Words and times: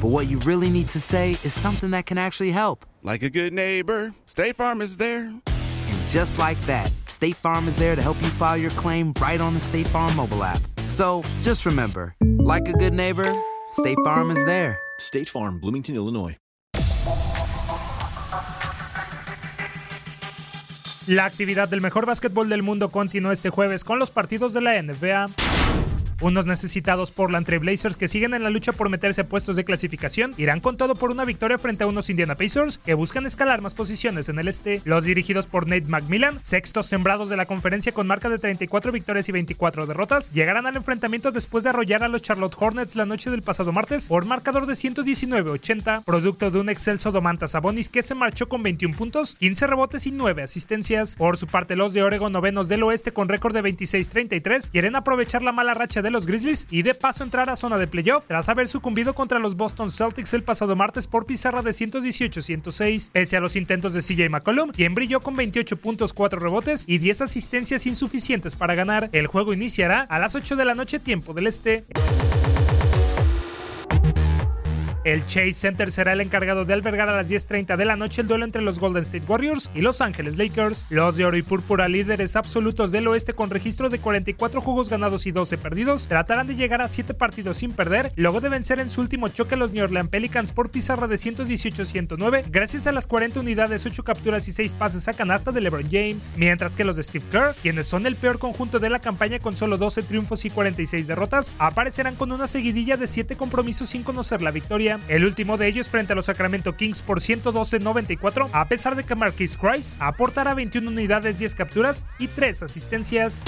but 0.00 0.08
what 0.08 0.28
you 0.28 0.38
really 0.40 0.70
need 0.70 0.88
to 0.88 1.00
say 1.00 1.32
is 1.44 1.52
something 1.52 1.90
that 1.90 2.06
can 2.06 2.16
actually 2.16 2.50
help. 2.50 2.86
Like 3.02 3.22
a 3.22 3.28
good 3.28 3.52
neighbor, 3.52 4.14
State 4.24 4.56
Farm 4.56 4.80
is 4.80 4.96
there. 4.96 5.26
And 5.26 6.08
just 6.08 6.38
like 6.38 6.58
that, 6.62 6.90
State 7.06 7.36
Farm 7.36 7.68
is 7.68 7.76
there 7.76 7.94
to 7.94 8.02
help 8.02 8.20
you 8.22 8.28
file 8.28 8.56
your 8.56 8.70
claim 8.72 9.12
right 9.20 9.40
on 9.40 9.52
the 9.52 9.60
State 9.60 9.88
Farm 9.88 10.16
mobile 10.16 10.42
app. 10.42 10.60
So 10.88 11.22
just 11.42 11.66
remember, 11.66 12.14
like 12.38 12.66
a 12.68 12.72
good 12.72 12.94
neighbor, 12.94 13.30
State 13.72 13.98
Farm 14.02 14.30
is 14.30 14.42
there. 14.46 14.78
State 14.98 15.28
Farm, 15.28 15.60
Bloomington, 15.60 15.94
Illinois. 15.94 16.36
La 21.06 21.24
actividad 21.24 21.68
del 21.68 21.80
mejor 21.80 22.06
básquetbol 22.06 22.48
del 22.48 22.62
mundo 22.62 22.90
continuó 22.90 23.32
este 23.32 23.50
jueves 23.50 23.82
con 23.82 23.98
los 23.98 24.10
partidos 24.10 24.52
de 24.52 24.60
la 24.60 24.80
NBA. 24.80 25.26
Unos 26.20 26.46
necesitados 26.46 27.10
por 27.10 27.30
la 27.30 27.40
Blazers 27.40 27.96
que 27.96 28.08
siguen 28.08 28.34
en 28.34 28.42
la 28.42 28.50
lucha 28.50 28.72
por 28.72 28.88
meterse 28.88 29.22
a 29.22 29.28
puestos 29.28 29.56
de 29.56 29.64
clasificación 29.64 30.34
irán 30.36 30.60
con 30.60 30.76
todo 30.76 30.94
por 30.94 31.10
una 31.10 31.24
victoria 31.24 31.58
frente 31.58 31.84
a 31.84 31.86
unos 31.86 32.10
Indiana 32.10 32.36
Pacers 32.36 32.78
que 32.78 32.94
buscan 32.94 33.26
escalar 33.26 33.60
más 33.60 33.74
posiciones 33.74 34.28
en 34.28 34.38
el 34.38 34.48
este. 34.48 34.82
Los 34.84 35.04
dirigidos 35.04 35.46
por 35.46 35.66
Nate 35.66 35.86
McMillan, 35.88 36.42
sextos 36.42 36.86
sembrados 36.86 37.28
de 37.28 37.36
la 37.36 37.46
conferencia 37.46 37.92
con 37.92 38.06
marca 38.06 38.28
de 38.28 38.38
34 38.38 38.92
victorias 38.92 39.28
y 39.28 39.32
24 39.32 39.86
derrotas, 39.86 40.30
llegarán 40.32 40.66
al 40.66 40.76
enfrentamiento 40.76 41.32
después 41.32 41.64
de 41.64 41.70
arrollar 41.70 42.04
a 42.04 42.08
los 42.08 42.22
Charlotte 42.22 42.56
Hornets 42.58 42.96
la 42.96 43.06
noche 43.06 43.30
del 43.30 43.42
pasado 43.42 43.72
martes 43.72 44.08
por 44.08 44.26
marcador 44.26 44.66
de 44.66 44.74
119-80, 44.74 46.04
producto 46.04 46.50
de 46.50 46.60
un 46.60 46.68
excelso 46.68 47.12
Domantas 47.12 47.52
Sabonis 47.52 47.88
que 47.88 48.02
se 48.02 48.14
marchó 48.14 48.48
con 48.48 48.62
21 48.62 48.96
puntos, 48.96 49.36
15 49.36 49.66
rebotes 49.66 50.06
y 50.06 50.10
9 50.10 50.42
asistencias. 50.42 51.16
Por 51.16 51.38
su 51.38 51.46
parte, 51.46 51.76
los 51.76 51.94
de 51.94 52.02
Oregon 52.02 52.32
novenos 52.32 52.68
del 52.68 52.82
oeste 52.82 53.12
con 53.12 53.28
récord 53.28 53.54
de 53.54 53.62
26-33 53.62 54.70
quieren 54.70 54.96
aprovechar 54.96 55.42
la 55.42 55.52
mala 55.52 55.74
racha 55.74 56.02
de 56.02 56.09
los 56.10 56.26
Grizzlies 56.26 56.66
y 56.70 56.82
de 56.82 56.94
paso 56.94 57.24
entrar 57.24 57.50
a 57.50 57.56
zona 57.56 57.78
de 57.78 57.86
playoff 57.86 58.26
tras 58.26 58.48
haber 58.48 58.68
sucumbido 58.68 59.14
contra 59.14 59.38
los 59.38 59.56
Boston 59.56 59.90
Celtics 59.90 60.34
el 60.34 60.42
pasado 60.42 60.76
martes 60.76 61.06
por 61.06 61.26
pizarra 61.26 61.62
de 61.62 61.70
118-106. 61.70 63.10
Pese 63.12 63.36
a 63.36 63.40
los 63.40 63.56
intentos 63.56 63.92
de 63.92 64.00
CJ 64.00 64.28
McCollum, 64.28 64.70
quien 64.70 64.94
brilló 64.94 65.20
con 65.20 65.36
28 65.36 65.76
puntos, 65.76 66.12
4 66.12 66.40
rebotes 66.40 66.84
y 66.86 66.98
10 66.98 67.22
asistencias 67.22 67.86
insuficientes 67.86 68.56
para 68.56 68.74
ganar. 68.74 69.10
El 69.12 69.26
juego 69.26 69.52
iniciará 69.52 70.00
a 70.02 70.18
las 70.18 70.34
8 70.34 70.56
de 70.56 70.64
la 70.64 70.74
noche 70.74 70.98
tiempo 70.98 71.34
del 71.34 71.46
este. 71.46 71.84
El 75.02 75.24
Chase 75.24 75.54
Center 75.54 75.90
será 75.90 76.12
el 76.12 76.20
encargado 76.20 76.66
de 76.66 76.74
albergar 76.74 77.08
a 77.08 77.16
las 77.16 77.30
10.30 77.30 77.78
de 77.78 77.84
la 77.86 77.96
noche 77.96 78.20
el 78.20 78.28
duelo 78.28 78.44
entre 78.44 78.60
los 78.60 78.78
Golden 78.78 79.02
State 79.02 79.24
Warriors 79.26 79.70
y 79.74 79.80
Los 79.80 80.02
Ángeles 80.02 80.36
Lakers. 80.36 80.86
Los 80.90 81.16
de 81.16 81.24
oro 81.24 81.38
y 81.38 81.42
púrpura, 81.42 81.88
líderes 81.88 82.36
absolutos 82.36 82.92
del 82.92 83.08
oeste 83.08 83.32
con 83.32 83.48
registro 83.48 83.88
de 83.88 83.98
44 83.98 84.60
juegos 84.60 84.90
ganados 84.90 85.26
y 85.26 85.32
12 85.32 85.56
perdidos, 85.56 86.06
tratarán 86.06 86.48
de 86.48 86.56
llegar 86.56 86.82
a 86.82 86.88
7 86.88 87.14
partidos 87.14 87.56
sin 87.56 87.72
perder, 87.72 88.12
luego 88.16 88.42
de 88.42 88.50
vencer 88.50 88.78
en 88.78 88.90
su 88.90 89.00
último 89.00 89.28
choque 89.28 89.54
a 89.54 89.58
los 89.58 89.72
New 89.72 89.84
Orleans 89.84 90.10
Pelicans 90.10 90.52
por 90.52 90.70
pizarra 90.70 91.06
de 91.06 91.16
118-109, 91.16 92.44
gracias 92.50 92.86
a 92.86 92.92
las 92.92 93.06
40 93.06 93.40
unidades, 93.40 93.86
8 93.86 94.04
capturas 94.04 94.48
y 94.48 94.52
6 94.52 94.74
pases 94.74 95.08
a 95.08 95.14
canasta 95.14 95.50
de 95.50 95.62
LeBron 95.62 95.88
James, 95.90 96.34
mientras 96.36 96.76
que 96.76 96.84
los 96.84 96.96
de 96.96 97.04
Steve 97.04 97.24
Kerr, 97.30 97.54
quienes 97.62 97.86
son 97.86 98.04
el 98.04 98.16
peor 98.16 98.38
conjunto 98.38 98.78
de 98.78 98.90
la 98.90 98.98
campaña 98.98 99.38
con 99.38 99.56
solo 99.56 99.78
12 99.78 100.02
triunfos 100.02 100.44
y 100.44 100.50
46 100.50 101.06
derrotas, 101.06 101.54
aparecerán 101.58 102.16
con 102.16 102.32
una 102.32 102.46
seguidilla 102.46 102.98
de 102.98 103.06
7 103.06 103.36
compromisos 103.36 103.88
sin 103.88 104.02
conocer 104.02 104.42
la 104.42 104.50
victoria. 104.50 104.89
El 105.08 105.24
último 105.24 105.56
de 105.56 105.68
ellos 105.68 105.90
frente 105.90 106.12
a 106.12 106.16
los 106.16 106.26
Sacramento 106.26 106.76
Kings 106.76 107.02
por 107.02 107.20
112-94, 107.20 108.48
a 108.52 108.68
pesar 108.68 108.96
de 108.96 109.04
que 109.04 109.14
Marquis 109.14 109.56
Christ 109.56 109.96
aportará 110.00 110.54
21 110.54 110.90
unidades, 110.90 111.38
10 111.38 111.54
capturas 111.54 112.06
y 112.18 112.28
3 112.28 112.64
asistencias. 112.64 113.42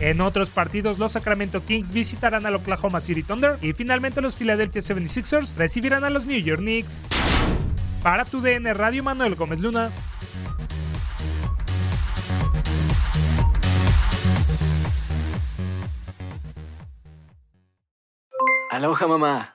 En 0.00 0.20
otros 0.20 0.50
partidos, 0.50 0.98
los 0.98 1.12
Sacramento 1.12 1.64
Kings 1.64 1.92
visitarán 1.92 2.46
al 2.46 2.54
Oklahoma 2.56 3.00
City 3.00 3.22
Thunder 3.22 3.58
y 3.62 3.72
finalmente 3.72 4.20
los 4.20 4.36
Philadelphia 4.36 4.80
76ers 4.80 5.56
recibirán 5.56 6.04
a 6.04 6.10
los 6.10 6.26
New 6.26 6.40
York 6.40 6.60
Knicks. 6.60 7.04
Para 8.02 8.24
tu 8.24 8.40
DN 8.40 8.74
Radio, 8.74 9.04
Manuel 9.04 9.34
Gómez 9.34 9.60
Luna. 9.60 9.90
Aloha 18.70 19.06
mamá. 19.06 19.54